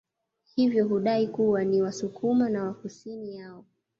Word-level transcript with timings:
Hivyo 0.55 0.87
hudai 0.87 1.27
kuwa 1.27 1.63
ni 1.63 1.81
wasukuma 1.81 2.49
na 2.49 2.73
kusini 2.73 3.35
yao 3.35 3.65